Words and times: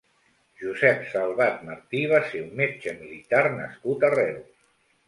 Josep 0.61 1.03
Salvat 1.11 1.61
Martí 1.67 2.03
va 2.15 2.23
ser 2.33 2.43
un 2.49 2.51
metge 2.63 2.95
militar 3.05 3.45
nascut 3.61 4.09
a 4.11 4.13
Reus. 4.21 4.63